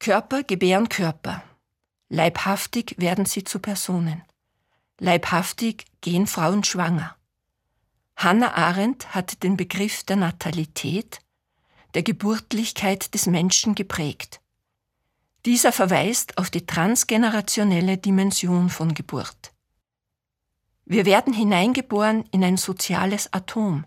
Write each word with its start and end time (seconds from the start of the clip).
Körper 0.00 0.42
gebären 0.42 0.88
Körper. 0.88 1.44
Leibhaftig 2.08 2.94
werden 2.96 3.26
sie 3.26 3.44
zu 3.44 3.58
Personen. 3.58 4.22
Leibhaftig 4.98 5.84
gehen 6.00 6.26
Frauen 6.26 6.64
schwanger. 6.64 7.14
Hannah 8.16 8.54
Arendt 8.54 9.14
hat 9.14 9.42
den 9.42 9.58
Begriff 9.58 10.02
der 10.04 10.16
Natalität, 10.16 11.20
der 11.92 12.02
Geburtlichkeit 12.02 13.12
des 13.12 13.26
Menschen 13.26 13.74
geprägt. 13.74 14.40
Dieser 15.44 15.70
verweist 15.70 16.38
auf 16.38 16.48
die 16.48 16.64
transgenerationelle 16.64 17.98
Dimension 17.98 18.70
von 18.70 18.94
Geburt. 18.94 19.52
Wir 20.86 21.04
werden 21.04 21.34
hineingeboren 21.34 22.24
in 22.30 22.42
ein 22.42 22.56
soziales 22.56 23.30
Atom, 23.34 23.84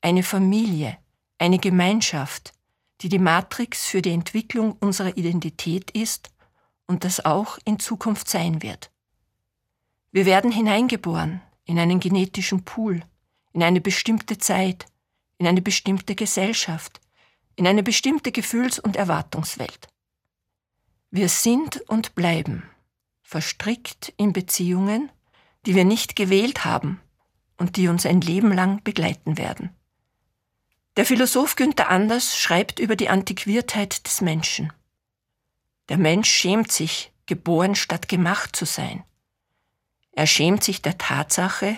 eine 0.00 0.24
Familie, 0.24 0.98
eine 1.38 1.60
Gemeinschaft, 1.60 2.52
die 3.00 3.08
die 3.08 3.18
Matrix 3.18 3.86
für 3.86 4.02
die 4.02 4.12
Entwicklung 4.12 4.76
unserer 4.80 5.16
Identität 5.16 5.90
ist 5.90 6.30
und 6.86 7.04
das 7.04 7.24
auch 7.24 7.58
in 7.64 7.78
Zukunft 7.78 8.28
sein 8.28 8.62
wird. 8.62 8.90
Wir 10.12 10.26
werden 10.26 10.50
hineingeboren 10.50 11.42
in 11.64 11.78
einen 11.78 12.00
genetischen 12.00 12.64
Pool, 12.64 13.02
in 13.52 13.62
eine 13.62 13.80
bestimmte 13.80 14.38
Zeit, 14.38 14.86
in 15.38 15.46
eine 15.46 15.62
bestimmte 15.62 16.14
Gesellschaft, 16.14 17.00
in 17.56 17.66
eine 17.66 17.82
bestimmte 17.82 18.32
Gefühls- 18.32 18.78
und 18.78 18.96
Erwartungswelt. 18.96 19.88
Wir 21.10 21.28
sind 21.28 21.80
und 21.88 22.14
bleiben 22.14 22.62
verstrickt 23.26 24.14
in 24.16 24.32
Beziehungen, 24.32 25.10
die 25.66 25.74
wir 25.74 25.84
nicht 25.84 26.14
gewählt 26.14 26.64
haben 26.64 27.00
und 27.56 27.76
die 27.76 27.88
uns 27.88 28.06
ein 28.06 28.20
Leben 28.20 28.52
lang 28.52 28.84
begleiten 28.84 29.36
werden. 29.36 29.70
Der 30.96 31.04
Philosoph 31.04 31.56
Günther 31.56 31.90
Anders 31.90 32.38
schreibt 32.38 32.78
über 32.78 32.96
die 32.96 33.10
Antiquiertheit 33.10 34.06
des 34.06 34.22
Menschen. 34.22 34.72
Der 35.90 35.98
Mensch 35.98 36.30
schämt 36.30 36.72
sich, 36.72 37.12
geboren 37.26 37.74
statt 37.74 38.08
gemacht 38.08 38.56
zu 38.56 38.64
sein. 38.64 39.04
Er 40.12 40.26
schämt 40.26 40.64
sich 40.64 40.80
der 40.80 40.96
Tatsache, 40.96 41.76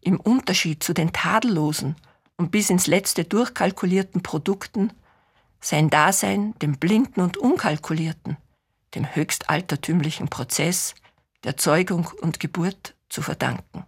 im 0.00 0.18
Unterschied 0.18 0.82
zu 0.82 0.94
den 0.94 1.12
tadellosen 1.12 1.96
und 2.38 2.50
bis 2.50 2.70
ins 2.70 2.86
letzte 2.86 3.24
durchkalkulierten 3.24 4.22
Produkten, 4.22 4.94
sein 5.60 5.90
Dasein 5.90 6.54
dem 6.60 6.78
blinden 6.78 7.20
und 7.20 7.36
unkalkulierten, 7.36 8.38
dem 8.94 9.14
höchst 9.14 9.50
altertümlichen 9.50 10.28
Prozess 10.28 10.94
der 11.44 11.58
Zeugung 11.58 12.10
und 12.22 12.40
Geburt 12.40 12.94
zu 13.10 13.20
verdanken. 13.20 13.84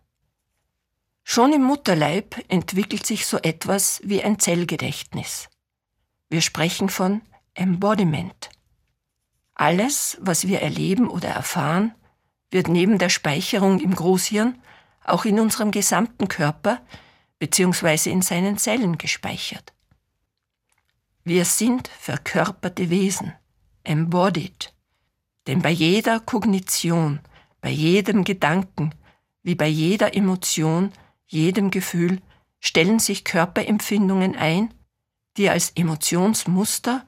Schon 1.29 1.53
im 1.53 1.65
Mutterleib 1.65 2.37
entwickelt 2.47 3.05
sich 3.05 3.27
so 3.27 3.39
etwas 3.39 4.01
wie 4.05 4.23
ein 4.23 4.39
Zellgedächtnis. 4.39 5.49
Wir 6.31 6.41
sprechen 6.41 6.89
von 6.89 7.21
Embodiment. 7.53 8.49
Alles, 9.53 10.19
was 10.21 10.47
wir 10.47 10.63
erleben 10.63 11.09
oder 11.09 11.29
erfahren, 11.29 11.93
wird 12.53 12.69
neben 12.69 12.99
der 12.99 13.09
Speicherung 13.09 13.81
im 13.81 13.93
Großhirn 13.93 14.57
auch 15.05 15.25
in 15.25 15.41
unserem 15.41 15.73
gesamten 15.73 16.29
Körper 16.29 16.81
bzw. 17.41 18.09
in 18.09 18.23
seinen 18.23 18.57
Zellen 18.57 18.97
gespeichert. 18.97 19.73
Wir 21.25 21.45
sind 21.45 21.89
verkörperte 21.89 22.89
Wesen, 22.89 23.33
embodied, 23.83 24.73
denn 25.49 25.61
bei 25.61 25.71
jeder 25.71 26.21
Kognition, 26.21 27.19
bei 27.61 27.71
jedem 27.71 28.23
Gedanken, 28.23 28.95
wie 29.43 29.57
bei 29.57 29.67
jeder 29.67 30.15
Emotion, 30.15 30.93
jedem 31.27 31.71
Gefühl 31.71 32.21
stellen 32.61 32.99
sich 32.99 33.25
Körperempfindungen 33.25 34.37
ein, 34.37 34.73
die 35.37 35.51
als 35.51 35.71
Emotionsmuster 35.71 37.07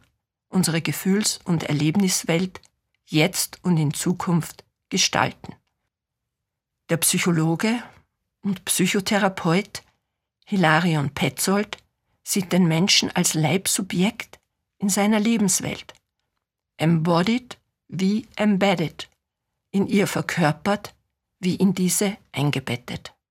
unsere 0.49 0.81
Gefühls- 0.81 1.41
und 1.45 1.65
Erlebniswelt 1.65 2.61
jetzt 3.07 3.59
und 3.63 3.77
in 3.77 3.95
Zukunft 3.95 4.65
gestalten. 4.89 5.55
Der 6.89 6.97
Psychologe 6.99 7.83
und 8.41 8.65
Psychotherapeut 8.65 9.83
Hilarion 10.45 11.11
Petzold 11.11 11.77
sieht 12.23 12.53
den 12.53 12.67
Menschen 12.67 13.15
als 13.15 13.35
Leibsubjekt 13.35 14.39
in 14.79 14.89
seiner 14.89 15.21
Lebenswelt, 15.21 15.93
embodied 16.79 17.59
wie 17.89 18.27
embedded, 18.37 19.11
in 19.71 19.87
ihr 19.87 20.07
verkörpert 20.07 20.95
wie 21.39 21.55
in 21.57 21.75
diese 21.75 22.17
eingebettet. 22.33 23.15